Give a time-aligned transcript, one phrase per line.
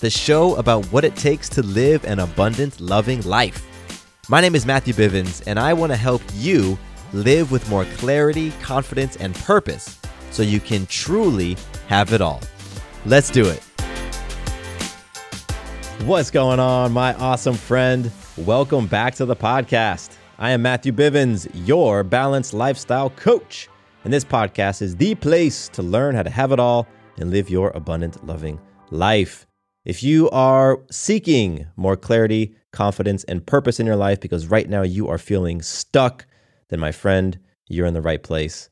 [0.00, 3.66] the show about what it takes to live an abundant, loving life.
[4.28, 6.78] My name is Matthew Bivens, and I want to help you
[7.12, 9.98] live with more clarity, confidence, and purpose
[10.30, 11.56] so you can truly
[11.88, 12.40] have it all.
[13.06, 13.60] Let's do it.
[16.04, 18.12] What's going on, my awesome friend?
[18.36, 20.16] Welcome back to the podcast.
[20.38, 23.68] I am Matthew Bivens, your balanced lifestyle coach.
[24.04, 27.50] And this podcast is the place to learn how to have it all and live
[27.50, 28.60] your abundant, loving
[28.90, 29.47] life.
[29.88, 34.82] If you are seeking more clarity, confidence, and purpose in your life because right now
[34.82, 36.26] you are feeling stuck,
[36.68, 38.68] then my friend, you're in the right place.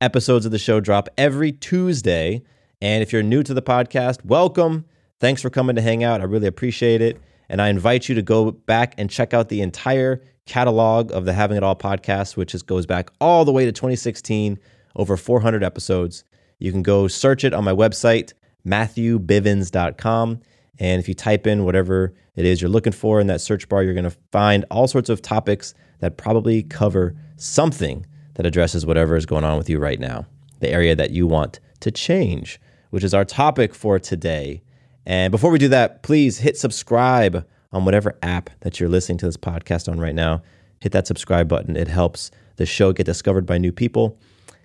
[0.00, 2.42] Episodes of the show drop every Tuesday.
[2.82, 4.86] And if you're new to the podcast, welcome.
[5.20, 6.20] Thanks for coming to hang out.
[6.20, 7.20] I really appreciate it.
[7.48, 11.32] And I invite you to go back and check out the entire catalog of the
[11.32, 14.58] Having It All podcast, which is, goes back all the way to 2016,
[14.96, 16.24] over 400 episodes.
[16.58, 18.32] You can go search it on my website,
[18.66, 20.40] matthewbivens.com.
[20.78, 23.82] And if you type in whatever it is you're looking for in that search bar,
[23.82, 28.04] you're going to find all sorts of topics that probably cover something
[28.34, 30.26] that addresses whatever is going on with you right now,
[30.60, 32.60] the area that you want to change,
[32.90, 34.62] which is our topic for today.
[35.06, 39.26] And before we do that, please hit subscribe on whatever app that you're listening to
[39.26, 40.42] this podcast on right now.
[40.80, 41.76] Hit that subscribe button.
[41.76, 44.18] It helps the show get discovered by new people.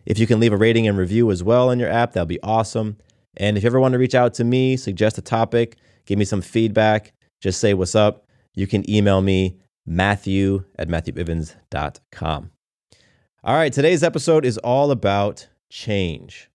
[0.05, 2.41] If you can leave a rating and review as well in your app, that'll be
[2.41, 2.97] awesome.
[3.38, 5.77] And if you ever want to reach out to me, suggest a topic,
[6.11, 9.55] give me some feedback, just say what's up, you can email me,
[9.85, 12.51] matthew at matthewbivens.com.
[13.45, 16.50] All right, today's episode is all about change.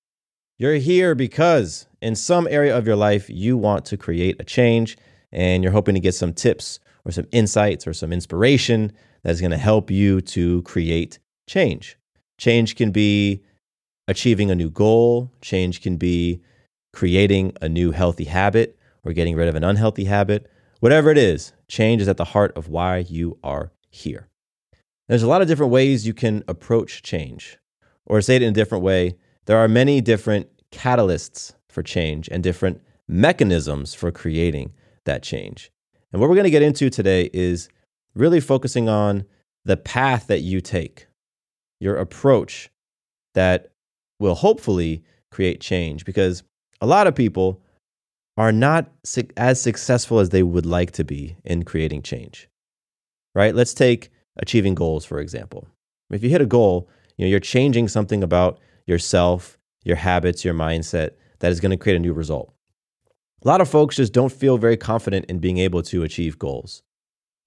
[0.59, 4.99] You're here because in some area of your life, you want to create a change
[5.33, 9.53] and you're hoping to get some tips or some insights or some inspiration that's going
[9.53, 11.19] to help you to create
[11.49, 11.97] change.
[12.37, 13.43] Change can be
[14.07, 16.43] achieving a new goal, change can be
[16.93, 18.76] creating a new healthy habit
[19.07, 20.51] or getting rid of an unhealthy habit.
[20.81, 24.29] Whatever it is, change is at the heart of why you are here.
[25.09, 27.59] There's a lot of different ways you can approach change.
[28.05, 29.17] Or say it in a different way,
[29.47, 34.73] there are many different catalysts for change and different mechanisms for creating
[35.05, 35.71] that change.
[36.13, 37.69] And what we're going to get into today is
[38.15, 39.25] really focusing on
[39.65, 41.07] the path that you take
[41.81, 42.71] your approach
[43.35, 43.71] that
[44.19, 46.43] will hopefully create change because
[46.81, 47.61] a lot of people
[48.37, 48.91] are not
[49.37, 52.49] as successful as they would like to be in creating change.
[53.35, 53.55] Right?
[53.55, 55.69] Let's take achieving goals for example.
[56.11, 60.55] If you hit a goal, you know you're changing something about yourself, your habits, your
[60.55, 61.11] mindset
[61.41, 62.53] that is going to create a new result.
[63.45, 66.83] A lot of folks just don't feel very confident in being able to achieve goals.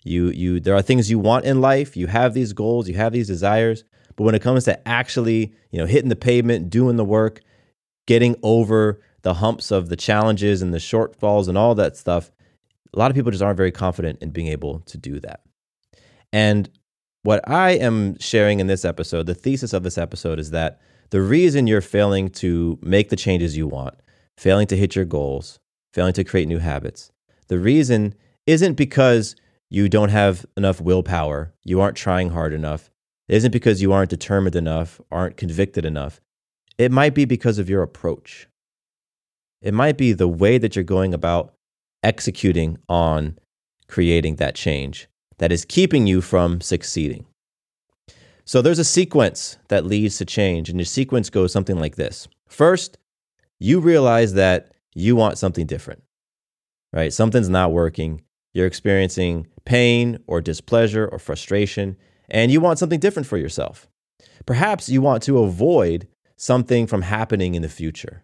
[0.03, 3.11] You you there are things you want in life, you have these goals, you have
[3.11, 3.83] these desires,
[4.15, 7.41] but when it comes to actually, you know, hitting the pavement, doing the work,
[8.07, 12.31] getting over the humps of the challenges and the shortfalls and all that stuff,
[12.93, 15.41] a lot of people just aren't very confident in being able to do that.
[16.31, 16.69] And
[17.23, 21.21] what I am sharing in this episode, the thesis of this episode is that the
[21.21, 23.95] reason you're failing to make the changes you want,
[24.37, 25.59] failing to hit your goals,
[25.93, 27.11] failing to create new habits,
[27.47, 28.13] the reason
[28.47, 29.35] isn't because
[29.69, 32.89] you don't have enough willpower, you aren't trying hard enough,
[33.27, 36.19] it isn't because you aren't determined enough, aren't convicted enough.
[36.77, 38.47] It might be because of your approach.
[39.61, 41.53] It might be the way that you're going about
[42.03, 43.37] executing on
[43.87, 45.07] creating that change
[45.39, 47.25] that is keeping you from succeeding.
[48.45, 52.27] So there's a sequence that leads to change, and your sequence goes something like this.
[52.47, 52.97] First,
[53.59, 56.03] you realize that you want something different,
[56.91, 57.13] right?
[57.13, 58.21] Something's not working.
[58.53, 61.95] You're experiencing pain or displeasure or frustration,
[62.29, 63.87] and you want something different for yourself.
[64.45, 68.23] Perhaps you want to avoid something from happening in the future,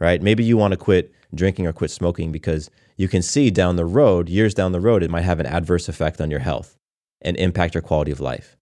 [0.00, 0.22] right?
[0.22, 3.84] Maybe you want to quit drinking or quit smoking because you can see down the
[3.84, 6.76] road, years down the road, it might have an adverse effect on your health
[7.20, 8.56] and impact your quality of life.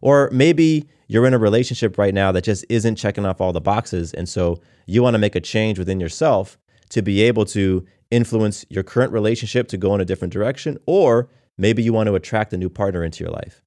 [0.00, 3.60] Or maybe you're in a relationship right now that just isn't checking off all the
[3.60, 4.12] boxes.
[4.14, 6.58] And so you want to make a change within yourself
[6.90, 10.78] to be able to influence your current relationship to go in a different direction.
[10.86, 13.62] Or maybe you want to attract a new partner into your life,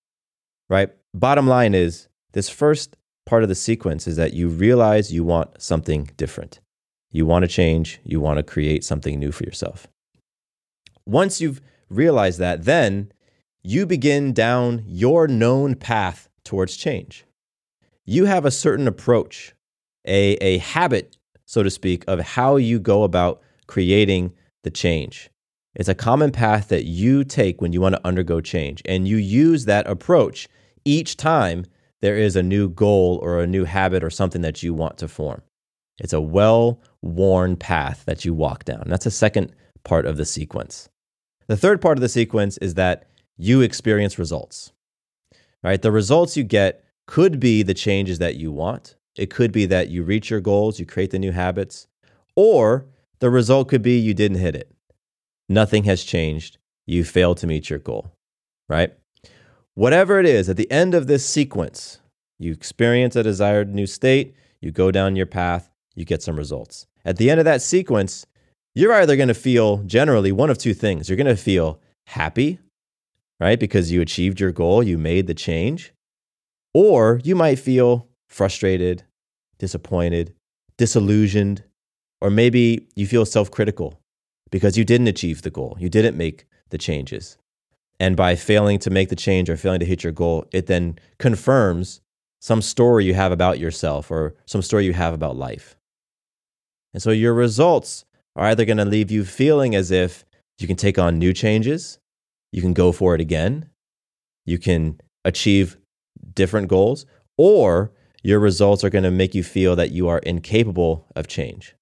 [0.70, 0.90] right?
[1.14, 5.62] Bottom line is this first part of the sequence is that you realize you want
[5.62, 6.60] something different.
[7.16, 9.88] You want to change, you want to create something new for yourself.
[11.06, 13.10] Once you've realized that, then
[13.64, 17.24] you begin down your known path towards change.
[18.04, 19.56] You have a certain approach,
[20.06, 21.16] a, a habit,
[21.46, 24.34] so to speak, of how you go about creating
[24.66, 25.30] the change.
[25.74, 29.16] It's a common path that you take when you want to undergo change, and you
[29.16, 30.50] use that approach
[30.84, 31.66] each time
[32.02, 35.08] there is a new goal or a new habit or something that you want to
[35.08, 35.44] form.
[36.00, 38.84] It's a well worn path that you walk down.
[38.88, 39.54] That's the second
[39.84, 40.90] part of the sequence.
[41.48, 43.08] The third part of the sequence is that
[43.38, 44.74] you experience results.
[45.64, 45.82] Right?
[45.82, 48.96] The results you get could be the changes that you want.
[49.16, 51.88] It could be that you reach your goals, you create the new habits,
[52.36, 52.88] or
[53.20, 54.72] the result could be you didn't hit it.
[55.48, 56.58] Nothing has changed.
[56.86, 58.12] You failed to meet your goal,
[58.68, 58.94] right?
[59.74, 62.00] Whatever it is, at the end of this sequence,
[62.38, 66.88] you experience a desired new state, you go down your path, you get some results.
[67.06, 68.26] At the end of that sequence,
[68.74, 71.08] you're either going to feel generally one of two things.
[71.08, 72.60] You're going to feel happy,
[73.40, 73.60] right?
[73.60, 75.94] Because you achieved your goal, you made the change.
[76.74, 79.04] Or you might feel frustrated,
[79.60, 80.34] disappointed,
[80.78, 81.64] disillusioned,
[82.20, 84.00] or maybe you feel self critical
[84.52, 87.38] because you didn't achieve the goal, you didn't make the changes.
[88.00, 91.00] And by failing to make the change or failing to hit your goal, it then
[91.18, 92.02] confirms
[92.42, 95.78] some story you have about yourself or some story you have about life.
[96.96, 98.06] And so your results
[98.38, 100.24] are either going to leave you feeling as if
[100.60, 102.00] you can take on new changes,
[102.54, 103.70] you can go for it again,
[104.46, 105.76] you can achieve
[106.34, 107.06] different goals,
[107.38, 107.92] or
[108.24, 111.76] your results are going to make you feel that you are incapable of change.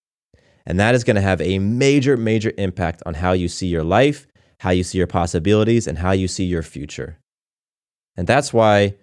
[0.66, 3.84] And that is going to have a major, major impact on how you see your
[3.84, 4.26] life,
[4.62, 7.20] how you see your possibilities, and how you see your future.
[8.18, 8.96] And that's why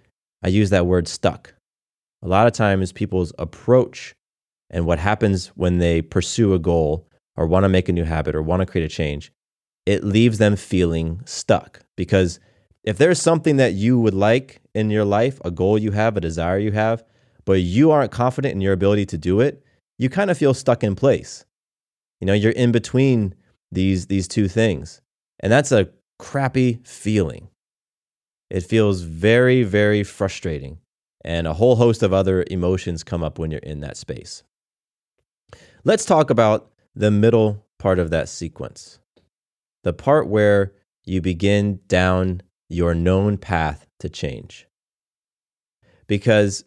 [0.42, 1.54] I use that word stuck.
[2.20, 4.16] A lot of times, people's approach
[4.70, 8.34] and what happens when they pursue a goal or want to make a new habit
[8.34, 9.32] or want to create a change,
[9.86, 11.80] it leaves them feeling stuck.
[11.96, 12.38] Because
[12.84, 16.20] if there's something that you would like in your life, a goal you have, a
[16.20, 17.04] desire you have,
[17.44, 19.64] but you aren't confident in your ability to do it,
[19.98, 21.44] you kind of feel stuck in place.
[22.20, 23.34] You know, you're in between
[23.72, 25.00] these, these two things.
[25.40, 27.48] And that's a crappy feeling.
[28.50, 30.78] It feels very, very frustrating.
[31.24, 34.42] And a whole host of other emotions come up when you're in that space.
[35.84, 38.98] Let's talk about the middle part of that sequence
[39.82, 40.74] the part where
[41.04, 44.66] you begin down your known path to change.
[46.06, 46.64] Because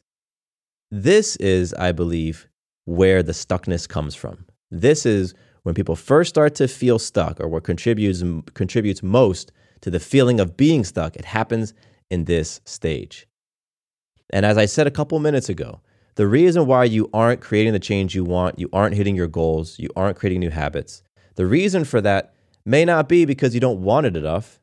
[0.90, 2.48] this is, I believe,
[2.86, 4.46] where the stuckness comes from.
[4.72, 8.24] This is when people first start to feel stuck or what contributes,
[8.56, 9.52] contributes most
[9.82, 11.16] to the feeling of being stuck.
[11.16, 11.76] It happens
[12.10, 13.28] in this stage.
[14.32, 15.82] And as I said a couple minutes ago,
[16.16, 19.80] the reason why you aren't creating the change you want, you aren't hitting your goals,
[19.80, 21.04] you aren't creating new habits,
[21.36, 22.34] the reason for that
[22.66, 24.60] may not be because you don't want it enough.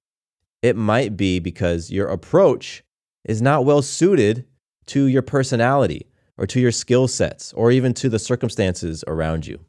[0.63, 2.85] It might be because your approach
[3.25, 4.47] is not well suited
[4.87, 6.07] to your personality
[6.39, 9.61] or to your skill sets or even to the circumstances around you.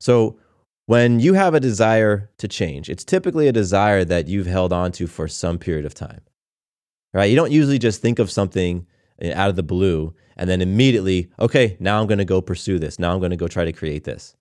[0.00, 0.38] So,
[0.86, 4.90] when you have a desire to change, it's typically a desire that you've held on
[4.92, 6.20] to for some period of time.
[7.14, 7.30] Right?
[7.30, 8.86] You don't usually just think of something
[9.22, 12.98] out of the blue and then immediately, okay, now I'm going to go pursue this.
[12.98, 14.34] Now I'm going to go try to create this.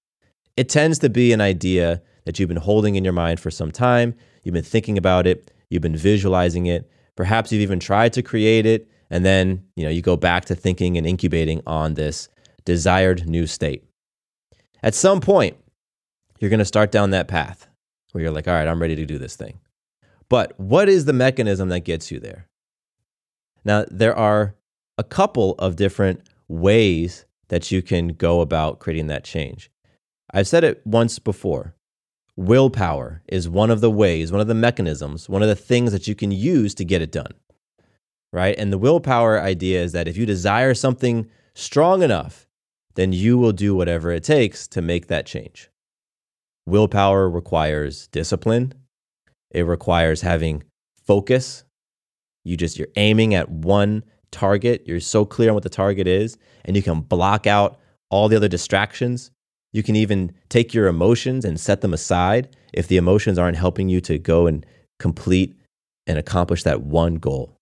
[0.58, 3.72] It tends to be an idea that you've been holding in your mind for some
[3.72, 4.16] time.
[4.44, 6.90] You've been thinking about it, you've been visualizing it.
[7.16, 10.56] Perhaps you've even tried to create it and then, you know, you go back to
[10.56, 12.30] thinking and incubating on this
[12.66, 13.84] desired new state.
[14.82, 15.58] At some point,
[16.40, 17.68] you're going to start down that path
[18.12, 19.60] where you're like, all right, I'm ready to do this thing.
[20.30, 22.48] But what is the mechanism that gets you there?
[23.64, 24.56] Now, there are
[25.02, 29.72] a couple of different ways that you can go about creating that change.
[30.32, 31.74] I've said it once before.
[32.38, 36.08] Willpower is one of the ways, one of the mechanisms, one of the things that
[36.08, 37.34] you can use to get it done.
[38.32, 38.56] Right?
[38.60, 42.48] And the willpower idea is that if you desire something strong enough,
[42.94, 45.72] then you will do whatever it takes to make that change.
[46.68, 48.76] Willpower requires discipline.
[49.50, 50.62] It requires having
[51.08, 51.64] focus.
[52.44, 56.38] You just you're aiming at one target, you're so clear on what the target is,
[56.66, 59.32] and you can block out all the other distractions.
[59.74, 63.90] You can even take your emotions and set them aside if the emotions aren't helping
[63.90, 64.66] you to go and
[65.00, 65.56] complete
[66.08, 67.58] and accomplish that one goal.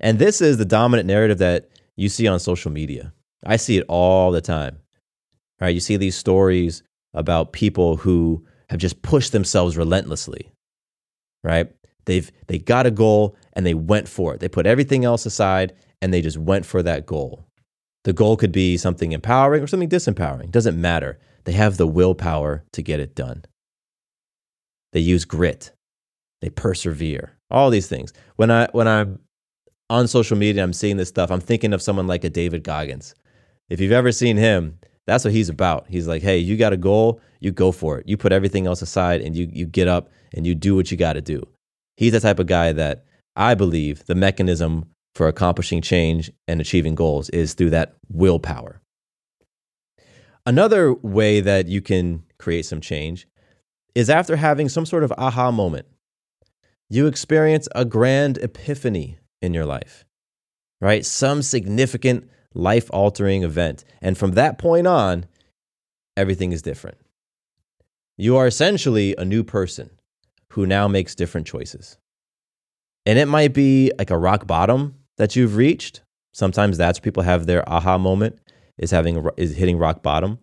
[0.00, 3.12] And this is the dominant narrative that you see on social media.
[3.44, 4.78] I see it all the time.
[5.60, 5.74] Right?
[5.74, 6.82] You see these stories
[7.14, 10.50] about people who have just pushed themselves relentlessly.
[11.44, 11.70] Right?
[12.06, 14.40] They've they got a goal and they went for it.
[14.40, 17.46] They put everything else aside and they just went for that goal.
[18.04, 20.44] The goal could be something empowering or something disempowering.
[20.44, 21.18] It Doesn't matter.
[21.44, 23.44] They have the willpower to get it done.
[24.92, 25.72] They use grit.
[26.40, 27.36] They persevere.
[27.50, 28.12] All these things.
[28.36, 29.20] When I when I'm
[29.90, 31.30] on social media, I'm seeing this stuff.
[31.30, 33.14] I'm thinking of someone like a David Goggins.
[33.68, 35.86] If you've ever seen him, that's what he's about.
[35.88, 38.08] He's like, hey, you got a goal, you go for it.
[38.08, 40.96] You put everything else aside and you you get up and you do what you
[40.96, 41.46] got to do.
[41.96, 43.04] He's the type of guy that
[43.36, 48.80] I believe the mechanism for accomplishing change and achieving goals is through that willpower.
[50.44, 53.26] Another way that you can create some change
[53.94, 55.86] is after having some sort of aha moment.
[56.88, 60.04] You experience a grand epiphany in your life,
[60.80, 61.04] right?
[61.04, 63.84] Some significant life altering event.
[64.00, 65.26] And from that point on,
[66.16, 66.98] everything is different.
[68.16, 69.90] You are essentially a new person
[70.52, 71.96] who now makes different choices.
[73.06, 76.02] And it might be like a rock bottom that you've reached.
[76.34, 78.38] Sometimes that's people have their aha moment
[78.78, 80.38] is having is hitting rock bottom.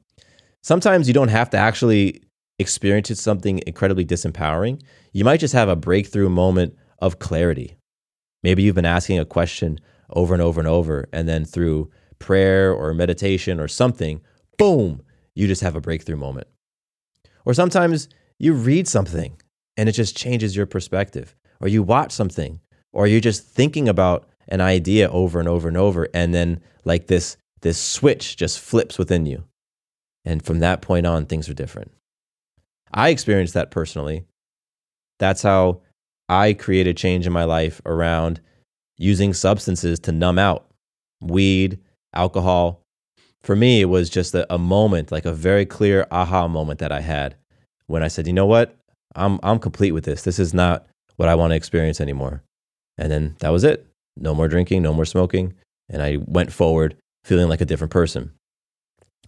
[0.64, 2.24] Sometimes you don't have to actually
[2.58, 4.82] experience something incredibly disempowering.
[5.14, 7.78] You might just have a breakthrough moment of clarity.
[8.44, 12.74] Maybe you've been asking a question over and over and over and then through prayer
[12.74, 14.22] or meditation or something,
[14.58, 15.04] boom,
[15.36, 16.48] you just have a breakthrough moment.
[17.46, 19.40] Or sometimes you read something
[19.80, 22.60] and it just changes your perspective, or you watch something,
[22.92, 27.08] or you're just thinking about an idea over and over and over, and then like
[27.08, 29.46] this this switch just flips within you.
[30.26, 31.94] And from that point on, things are different.
[32.94, 34.26] I experienced that personally.
[35.18, 35.80] That's how
[36.28, 38.42] I created change in my life around
[38.98, 40.68] using substances to numb out
[41.22, 41.80] weed,
[42.14, 42.82] alcohol.
[43.44, 46.92] For me, it was just a, a moment, like a very clear aha moment that
[46.92, 47.38] I had
[47.88, 48.79] when I said, you know what?
[49.16, 50.24] I'm I'm complete with this.
[50.24, 50.88] This is not
[51.18, 52.44] what I want to experience anymore.
[52.98, 53.86] And then that was it.
[54.18, 55.54] No more drinking, no more smoking,
[55.90, 58.32] and I went forward feeling like a different person.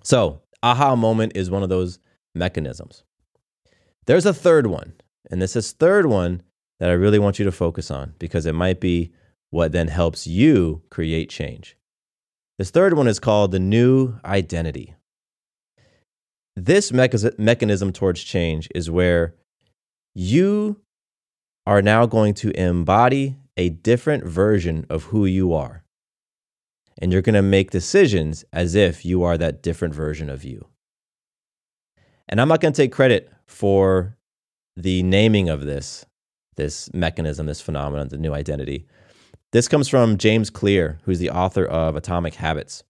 [0.04, 2.00] So, aha moment is one of those
[2.36, 3.04] mechanisms.
[4.06, 4.94] There's a third one,
[5.30, 6.42] and this is third one
[6.80, 9.12] that I really want you to focus on because it might be
[9.52, 11.78] what then helps you create change.
[12.58, 14.96] This third one is called the new identity.
[16.56, 19.36] This mechanism towards change is where
[20.14, 20.82] you
[21.66, 25.84] are now going to embody a different version of who you are.
[27.02, 30.68] And you're going to make decisions as if you are that different version of you.
[32.28, 34.18] And I'm not going to take credit for
[34.76, 36.06] the naming of this,
[36.56, 38.88] this mechanism, this phenomenon, the new identity.
[39.52, 42.84] This comes from James Clear, who's the author of Atomic Habits.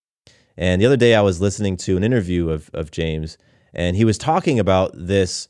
[0.58, 3.38] And the other day I was listening to an interview of, of James,
[3.74, 5.48] and he was talking about this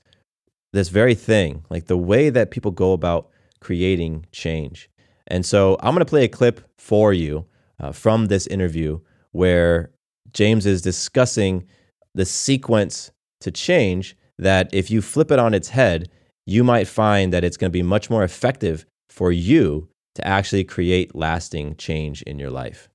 [0.73, 4.89] this very thing, like the way that people go about creating change.
[5.27, 7.45] And so I'm going to play a clip for you
[7.79, 8.99] uh, from this interview
[9.31, 9.91] where
[10.33, 11.67] James is discussing
[12.13, 13.11] the sequence
[13.41, 16.09] to change that if you flip it on its head,
[16.45, 20.63] you might find that it's going to be much more effective for you to actually
[20.63, 22.89] create lasting change in your life.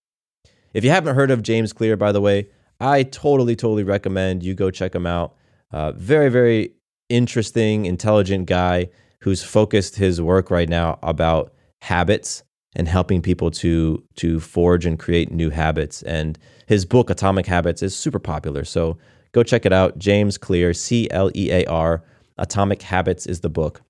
[0.75, 2.49] If you haven't heard of James Clear, by the way,
[2.80, 5.35] I totally, totally recommend you go check him out.
[5.73, 6.73] Uh, very, very
[7.09, 8.89] interesting, intelligent guy
[9.21, 12.43] who's focused his work right now about habits
[12.75, 16.03] and helping people to to forge and create new habits.
[16.03, 18.65] And his book Atomic Habits is super popular.
[18.65, 18.99] So
[19.33, 19.99] go check it out.
[19.99, 22.05] James Clear, C L E A R.
[22.39, 23.83] Atomic Habits is the book.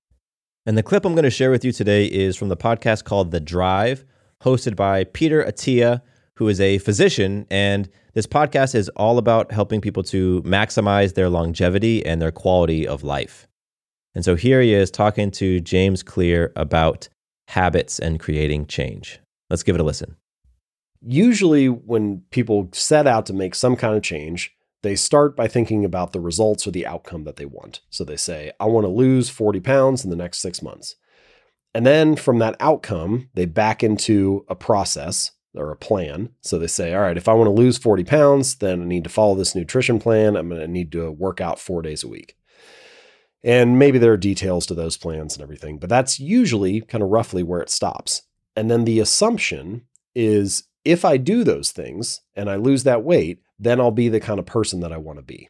[0.65, 3.31] And the clip I'm going to share with you today is from the podcast called
[3.31, 4.05] The Drive,
[4.43, 6.01] hosted by Peter Attia,
[6.37, 7.47] who is a physician.
[7.49, 12.87] And this podcast is all about helping people to maximize their longevity and their quality
[12.87, 13.47] of life.
[14.13, 17.09] And so here he is talking to James Clear about
[17.47, 19.19] habits and creating change.
[19.49, 20.15] Let's give it a listen.
[21.01, 25.85] Usually, when people set out to make some kind of change, they start by thinking
[25.85, 27.81] about the results or the outcome that they want.
[27.89, 30.95] So they say, I want to lose 40 pounds in the next six months.
[31.73, 36.29] And then from that outcome, they back into a process or a plan.
[36.41, 39.03] So they say, all right, if I want to lose 40 pounds, then I need
[39.03, 40.35] to follow this nutrition plan.
[40.35, 42.35] I'm going to need to work out four days a week.
[43.43, 47.09] And maybe there are details to those plans and everything, but that's usually kind of
[47.09, 48.23] roughly where it stops.
[48.55, 49.83] And then the assumption
[50.15, 54.19] is if I do those things and I lose that weight, then I'll be the
[54.19, 55.49] kind of person that I want to be.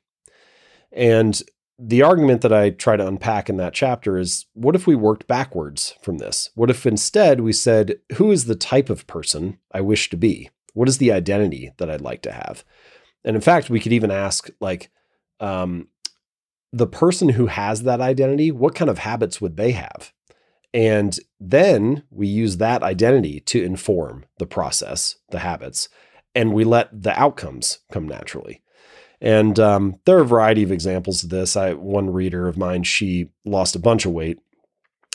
[0.92, 1.42] And
[1.80, 5.28] the argument that I try to unpack in that chapter is what if we worked
[5.28, 6.50] backwards from this?
[6.56, 10.50] What if instead we said, who is the type of person I wish to be?
[10.74, 12.64] What is the identity that I'd like to have?
[13.24, 14.90] And in fact, we could even ask, like,
[15.40, 15.88] um,
[16.74, 20.14] the person who has that identity, what kind of habits would they have?
[20.74, 25.90] And then we use that identity to inform the process, the habits,
[26.36, 28.62] and we let the outcomes come naturally.
[29.20, 31.56] And um, there are a variety of examples of this.
[31.56, 34.40] I one reader of mine, she lost a bunch of weight.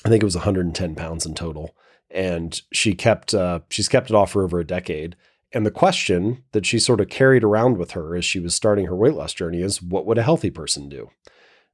[0.04, 1.76] I think it was 110 pounds in total,
[2.11, 5.16] and she kept uh, she's kept it off for over a decade.
[5.54, 8.87] And the question that she sort of carried around with her as she was starting
[8.87, 11.11] her weight loss journey is, what would a healthy person do?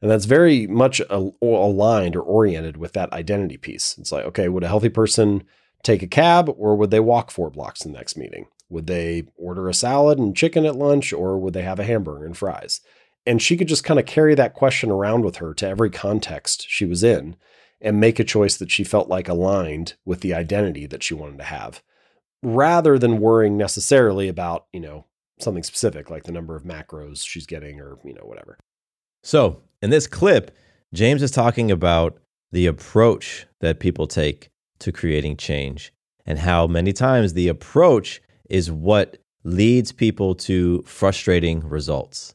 [0.03, 3.97] And that's very much aligned or oriented with that identity piece.
[3.99, 5.45] It's like, okay, would a healthy person
[5.83, 8.47] take a cab or would they walk four blocks the next meeting?
[8.69, 12.25] Would they order a salad and chicken at lunch or would they have a hamburger
[12.25, 12.81] and fries?
[13.27, 16.67] And she could just kind of carry that question around with her to every context
[16.69, 17.37] she was in
[17.81, 21.39] and make a choice that she felt like aligned with the identity that she wanted
[21.39, 21.83] to have
[22.43, 25.05] rather than worrying necessarily about, you know,
[25.41, 28.59] something specific like the number of macros she's getting or, you know, whatever.
[29.23, 30.57] So, in this clip,
[30.93, 32.19] James is talking about
[32.51, 35.93] the approach that people take to creating change
[36.25, 42.35] and how many times the approach is what leads people to frustrating results.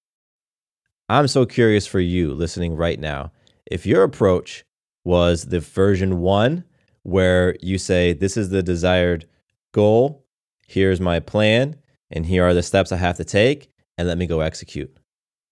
[1.11, 3.33] I'm so curious for you listening right now.
[3.69, 4.63] If your approach
[5.03, 6.63] was the version one,
[7.03, 9.27] where you say, This is the desired
[9.73, 10.25] goal,
[10.69, 11.75] here's my plan,
[12.09, 14.95] and here are the steps I have to take, and let me go execute.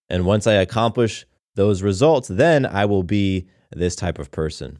[0.08, 4.80] And once I accomplish those results, then I will be this type of person.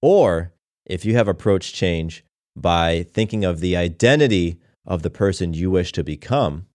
[0.00, 0.52] Or
[0.86, 2.24] if you have approach change
[2.54, 6.66] by thinking of the identity of the person you wish to become,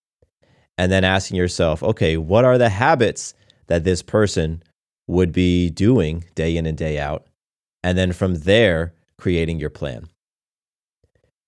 [0.77, 3.33] and then asking yourself, okay, what are the habits
[3.67, 4.61] that this person
[5.07, 7.27] would be doing day in and day out?
[7.83, 10.07] And then from there, creating your plan.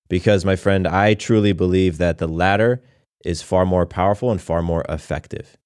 [0.09, 2.81] Because, my friend, I truly believe that the latter
[3.25, 5.57] is far more powerful and far more effective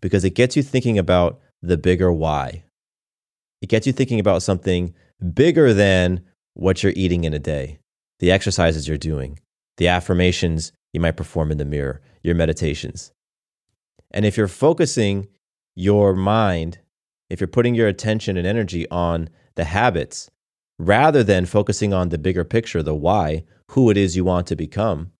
[0.00, 2.62] because it gets you thinking about the bigger why.
[3.62, 4.94] It gets you thinking about something
[5.32, 7.78] bigger than what you're eating in a day,
[8.20, 9.40] the exercises you're doing,
[9.78, 13.12] the affirmations you might perform in the mirror, your meditations.
[14.10, 15.28] And if you're focusing
[15.76, 16.78] your mind,
[17.30, 20.30] if you're putting your attention and energy on the habits
[20.78, 24.56] rather than focusing on the bigger picture, the why, who it is you want to
[24.56, 25.12] become,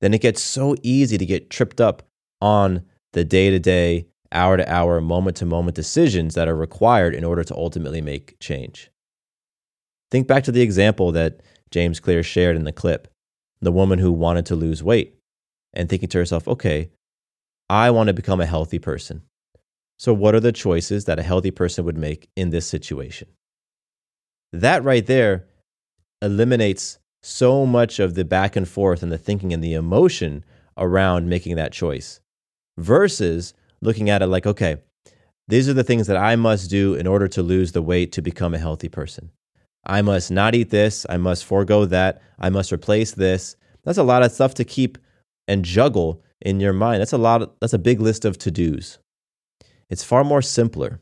[0.00, 2.02] then it gets so easy to get tripped up
[2.40, 2.82] on
[3.12, 7.24] the day to day, hour to hour, moment to moment decisions that are required in
[7.24, 8.90] order to ultimately make change.
[10.10, 13.08] Think back to the example that James Clear shared in the clip
[13.60, 15.15] the woman who wanted to lose weight
[15.76, 16.90] and thinking to herself, okay,
[17.68, 19.22] I want to become a healthy person.
[19.98, 23.28] So, what are the choices that a healthy person would make in this situation?
[24.52, 25.46] That right there
[26.22, 30.44] eliminates so much of the back and forth and the thinking and the emotion
[30.76, 32.20] around making that choice
[32.78, 34.76] versus looking at it like, okay,
[35.48, 38.22] these are the things that I must do in order to lose the weight to
[38.22, 39.30] become a healthy person.
[39.86, 41.06] I must not eat this.
[41.08, 42.20] I must forego that.
[42.38, 43.56] I must replace this.
[43.84, 44.98] That's a lot of stuff to keep
[45.48, 47.00] and juggle in your mind.
[47.00, 48.98] That's a lot of, that's a big list of to-dos.
[49.88, 51.00] It's far more simpler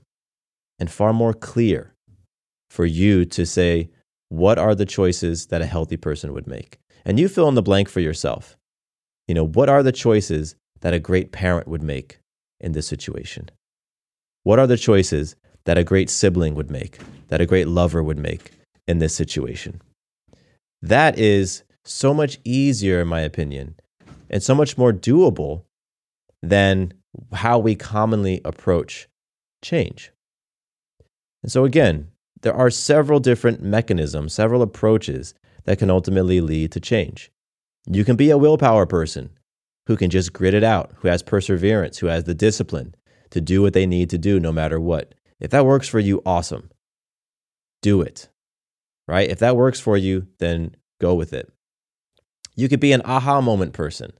[0.79, 1.95] and far more clear
[2.71, 3.91] for you to say
[4.29, 6.79] what are the choices that a healthy person would make.
[7.05, 8.57] And you fill in the blank for yourself.
[9.29, 12.19] You know, what are the choices that a great parent would make
[12.61, 13.51] in this situation?
[14.43, 18.19] What are the choices that a great sibling would make, that a great lover would
[18.19, 18.53] make
[18.87, 19.81] in this situation?
[20.83, 23.77] That is so much easier, in my opinion,
[24.35, 25.63] and so much more doable
[26.43, 26.93] than
[27.33, 29.09] how we commonly approach
[29.63, 30.11] change.
[31.45, 32.09] And so, again,
[32.43, 37.31] there are several different mechanisms, several approaches that can ultimately lead to change.
[37.87, 39.31] You can be a willpower person
[39.87, 42.97] who can just grit it out, who has perseverance, who has the discipline
[43.31, 45.15] to do what they need to do no matter what.
[45.39, 46.71] If that works for you, awesome.
[47.83, 48.29] Do it.
[49.07, 49.31] Right?
[49.31, 51.53] If that works for you, then go with it.
[52.57, 54.13] You could be an aha moment person,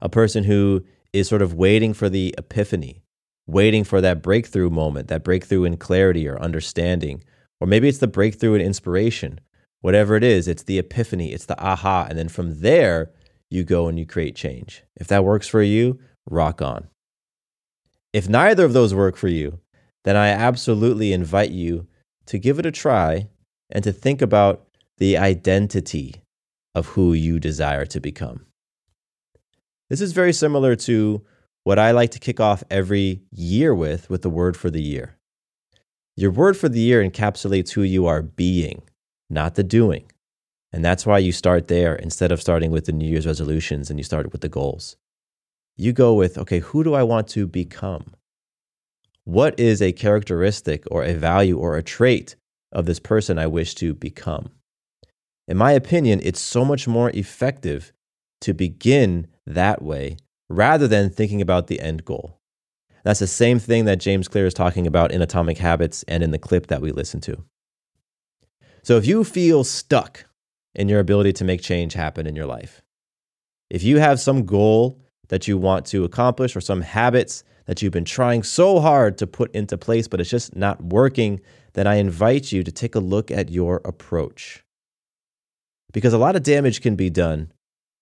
[0.00, 3.02] a person who is sort of waiting for the epiphany,
[3.46, 7.22] waiting for that breakthrough moment, that breakthrough in clarity or understanding.
[7.60, 9.40] Or maybe it's the breakthrough in inspiration.
[9.80, 12.06] Whatever it is, it's the epiphany, it's the aha.
[12.08, 13.10] And then from there,
[13.50, 14.84] you go and you create change.
[14.96, 16.88] If that works for you, rock on.
[18.12, 19.60] If neither of those work for you,
[20.04, 21.86] then I absolutely invite you
[22.26, 23.28] to give it a try
[23.70, 24.66] and to think about
[24.98, 26.16] the identity
[26.74, 28.46] of who you desire to become.
[29.90, 31.24] This is very similar to
[31.64, 35.16] what I like to kick off every year with with the word for the year.
[36.16, 38.82] Your word for the year encapsulates who you are being,
[39.30, 40.10] not the doing.
[40.72, 43.98] And that's why you start there instead of starting with the New Year's resolutions and
[43.98, 44.96] you start with the goals.
[45.76, 48.12] You go with, okay, who do I want to become?
[49.24, 52.36] What is a characteristic or a value or a trait
[52.72, 54.50] of this person I wish to become?
[55.46, 57.92] In my opinion, it's so much more effective
[58.40, 60.16] to begin that way
[60.48, 62.38] rather than thinking about the end goal.
[63.04, 66.30] That's the same thing that James Clear is talking about in Atomic Habits and in
[66.30, 67.44] the clip that we listened to.
[68.82, 70.26] So if you feel stuck
[70.74, 72.82] in your ability to make change happen in your life,
[73.70, 77.92] if you have some goal that you want to accomplish or some habits that you've
[77.92, 81.40] been trying so hard to put into place, but it's just not working,
[81.74, 84.64] then I invite you to take a look at your approach
[85.92, 87.52] because a lot of damage can be done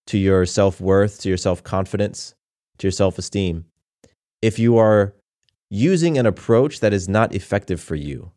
[0.07, 2.35] to your self worth, to your self confidence,
[2.79, 3.67] to your self esteem
[4.43, 5.15] if you are
[5.71, 8.31] using an approach that is not effective for you.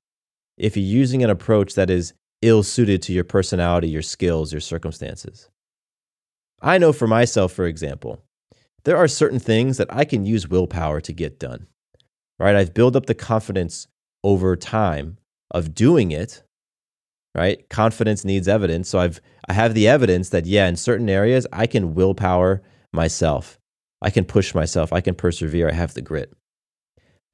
[0.58, 4.62] If you're using an approach that is ill suited to your personality, your skills, your
[4.62, 5.50] circumstances.
[6.62, 8.24] I know for myself, for example,
[8.86, 11.68] there are certain things that I can use willpower to get done.
[12.40, 12.56] Right?
[12.56, 13.88] I've built up the confidence
[14.24, 15.18] over time
[15.52, 16.44] of doing it
[17.40, 17.70] right?
[17.70, 18.90] Confidence needs evidence.
[18.90, 23.58] So I've I have the evidence that yeah, in certain areas I can willpower myself.
[24.02, 24.92] I can push myself.
[24.92, 25.70] I can persevere.
[25.70, 26.34] I have the grit.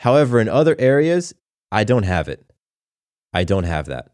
[0.02, 1.34] However, in other areas,
[1.72, 2.46] I don't have it.
[3.34, 4.12] I don't have that.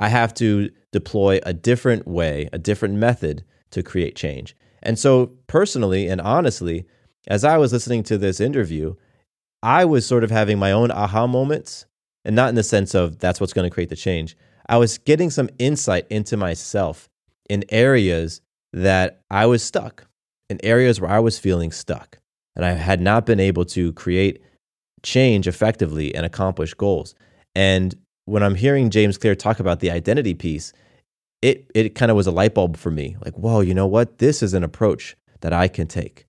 [0.00, 4.56] I have to deploy a different way, a different method to create change.
[4.82, 6.86] And so, personally and honestly,
[7.28, 8.96] as I was listening to this interview,
[9.62, 11.86] I was sort of having my own aha moments,
[12.24, 14.36] and not in the sense of that's what's going to create the change,
[14.68, 17.08] I was getting some insight into myself
[17.48, 18.40] in areas
[18.72, 20.06] that I was stuck,
[20.48, 22.18] in areas where I was feeling stuck.
[22.56, 24.42] And I had not been able to create
[25.02, 27.14] change effectively and accomplish goals.
[27.54, 30.72] And when I'm hearing James Clear talk about the identity piece,
[31.42, 34.18] it, it kind of was a light bulb for me like, whoa, you know what?
[34.18, 36.26] This is an approach that I can take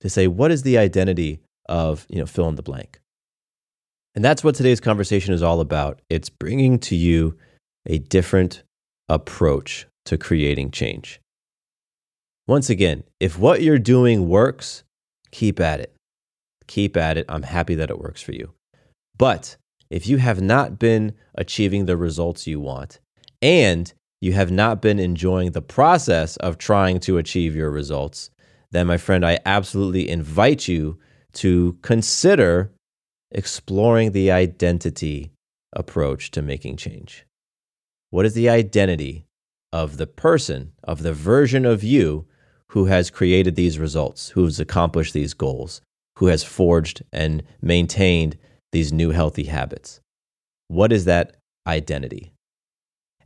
[0.00, 3.00] to say, what is the identity of, you know, fill in the blank?
[4.14, 6.00] And that's what today's conversation is all about.
[6.10, 7.36] It's bringing to you
[7.88, 8.62] a different
[9.08, 11.20] approach to creating change.
[12.46, 14.84] Once again, if what you're doing works,
[15.32, 15.94] keep at it.
[16.66, 17.26] Keep at it.
[17.28, 18.52] I'm happy that it works for you.
[19.16, 19.56] But
[19.90, 23.00] if you have not been achieving the results you want
[23.42, 28.30] and you have not been enjoying the process of trying to achieve your results,
[28.70, 30.98] then, my friend, I absolutely invite you
[31.34, 32.70] to consider
[33.30, 35.32] exploring the identity
[35.72, 37.24] approach to making change.
[38.10, 39.26] What is the identity
[39.72, 42.26] of the person, of the version of you
[42.68, 45.82] who has created these results, who has accomplished these goals,
[46.16, 48.38] who has forged and maintained
[48.72, 50.00] these new healthy habits?
[50.68, 52.32] What is that identity?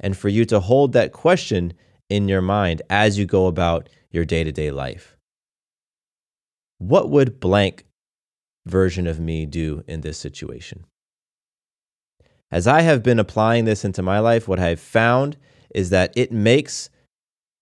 [0.01, 1.75] And for you to hold that question
[2.09, 5.17] in your mind as you go about your day to day life.
[6.79, 7.87] What would blank
[8.67, 10.85] version of me do in this situation?
[12.53, 15.39] As I have been applying this into my life, what I've found
[15.75, 16.91] is that it makes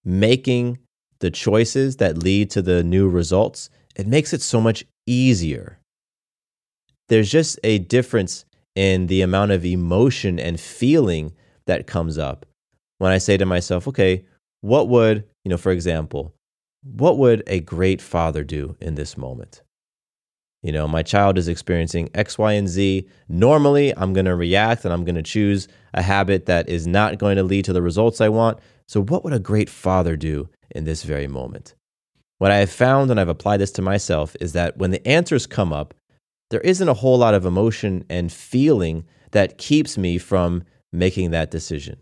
[0.05, 0.79] making
[1.20, 5.79] the choices that lead to the new results, it makes it so much easier.
[7.09, 11.35] There's just a difference in the amount of emotion and feeling
[11.66, 12.44] that comes up
[12.98, 14.24] when I say to myself, okay,
[14.61, 16.35] what would, you know, for example,
[16.83, 19.62] what would a great father do in this moment?
[20.62, 23.09] You know, my child is experiencing X, Y, and Z.
[23.29, 27.18] Normally, I'm going to react and I'm going to choose a habit that is not
[27.18, 28.59] going to lead to the results I want.
[28.87, 31.75] So, what would a great father do in this very moment?
[32.38, 35.46] What I have found, and I've applied this to myself, is that when the answers
[35.46, 35.94] come up,
[36.51, 41.51] there isn't a whole lot of emotion and feeling that keeps me from making that
[41.51, 42.01] decision.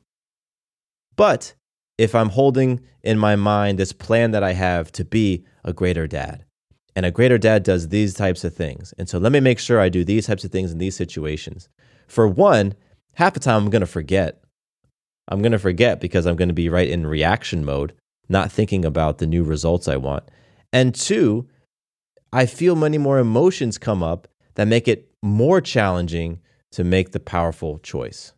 [1.16, 1.54] But
[1.98, 6.06] if I'm holding in my mind this plan that I have to be a greater
[6.06, 6.44] dad,
[6.98, 8.92] and a greater dad does these types of things.
[8.98, 11.68] And so let me make sure I do these types of things in these situations.
[12.08, 12.74] For one,
[13.14, 14.42] half the time I'm going to forget.
[15.28, 17.92] I'm going to forget because I'm going to be right in reaction mode.
[18.28, 20.24] not thinking about the new results I want.
[20.72, 21.48] And two,
[22.32, 26.40] I feel many more emotions come up that make it more challenging
[26.72, 28.32] to make the powerful choice.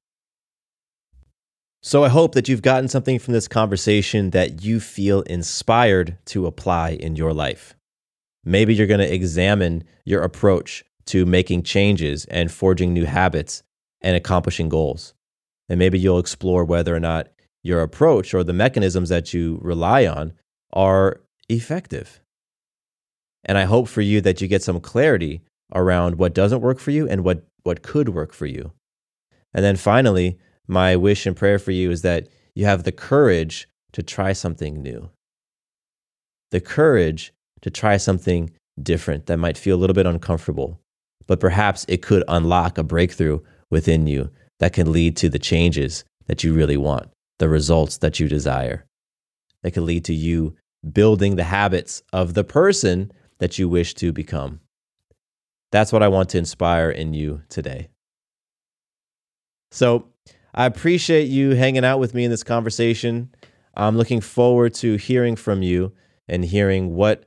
[1.82, 6.46] So I hope that you've gotten something from this conversation that you feel inspired to
[6.46, 7.74] apply in your life.
[8.44, 13.62] Maybe you're going to examine your approach to making changes and forging new habits
[14.00, 15.14] and accomplishing goals.
[15.68, 17.29] And maybe you'll explore whether or not
[17.62, 20.33] your approach or the mechanisms that you rely on
[20.72, 22.20] are effective.
[23.44, 25.42] And I hope for you that you get some clarity
[25.74, 28.72] around what doesn't work for you and what, what could work for you.
[29.53, 33.68] And then finally, my wish and prayer for you is that you have the courage
[33.92, 35.11] to try something new.
[36.50, 38.50] The courage to try something
[38.82, 40.80] different that might feel a little bit uncomfortable,
[41.26, 46.04] but perhaps it could unlock a breakthrough within you that can lead to the changes
[46.26, 48.84] that you really want, the results that you desire,
[49.62, 50.54] that can lead to you
[50.92, 54.60] building the habits of the person that you wish to become.
[55.72, 57.88] That's what I want to inspire in you today.
[59.70, 60.06] So,
[60.52, 63.32] I appreciate you hanging out with me in this conversation.
[63.74, 65.92] I'm looking forward to hearing from you
[66.26, 67.24] and hearing what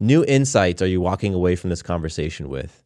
[0.00, 2.82] new insights are you walking away from this conversation with.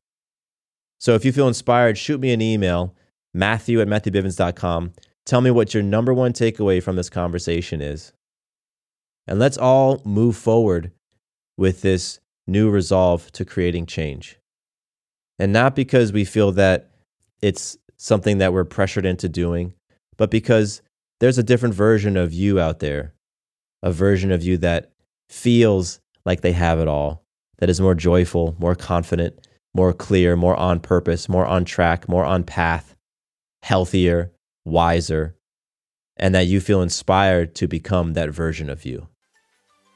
[0.98, 2.94] So if you feel inspired, shoot me an email,
[3.32, 4.92] matthew at matthewbivens.com.
[5.24, 8.12] Tell me what your number one takeaway from this conversation is.
[9.26, 10.92] And let's all move forward
[11.56, 14.38] with this new resolve to creating change.
[15.38, 16.90] And not because we feel that
[17.40, 19.74] it's something that we're pressured into doing,
[20.16, 20.82] but because
[21.20, 23.14] there's a different version of you out there,
[23.82, 24.92] a version of you that
[25.28, 27.24] feels like they have it all,
[27.58, 32.24] that is more joyful, more confident, more clear, more on purpose, more on track, more
[32.24, 32.94] on path,
[33.62, 34.32] healthier,
[34.64, 35.36] wiser,
[36.16, 39.08] and that you feel inspired to become that version of you.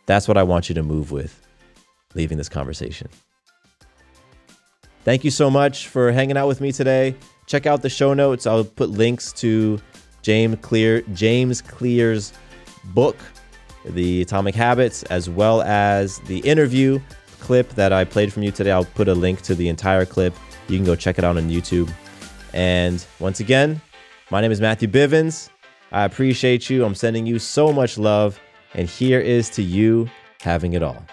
[0.07, 1.41] That's what I want you to move with
[2.15, 3.09] leaving this conversation.
[5.05, 7.15] Thank you so much for hanging out with me today
[7.49, 8.47] check out the show notes.
[8.47, 9.81] I'll put links to
[10.23, 12.33] James Clear James Clear's
[12.85, 13.17] book,
[13.85, 17.01] The Atomic Habits, as well as the interview
[17.41, 18.71] clip that I played from you today.
[18.71, 20.35] I'll put a link to the entire clip.
[20.69, 21.91] You can go check it out on YouTube.
[22.53, 23.81] And once again,
[24.31, 25.49] my name is Matthew Bivens.
[25.93, 26.85] I appreciate you.
[26.85, 28.41] I'm sending you so much love.
[28.75, 30.11] And here is to you
[30.43, 31.05] having it all.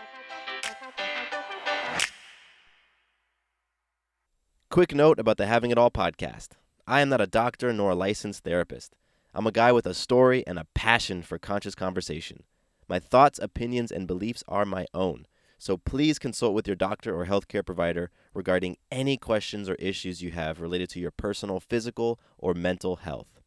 [4.70, 6.50] Quick note about the Having It All podcast.
[6.86, 8.94] I am not a doctor nor a licensed therapist.
[9.34, 12.44] I'm a guy with a story and a passion for conscious conversation.
[12.88, 15.26] My thoughts, opinions, and beliefs are my own.
[15.58, 20.32] So please consult with your doctor or healthcare provider regarding any questions or issues you
[20.32, 23.40] have related to your personal physical or mental health.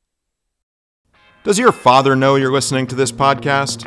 [1.44, 3.84] Does your father know you're listening to this podcast?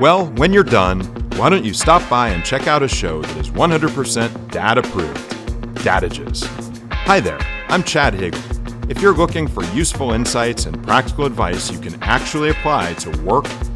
[0.00, 1.00] Well, when you're done,
[1.36, 5.34] why don't you stop by and check out a show that is 100% dad approved
[5.84, 6.44] Dadages.
[6.92, 8.40] Hi there, I'm Chad Higgle.
[8.88, 13.46] If you're looking for useful insights and practical advice you can actually apply to work,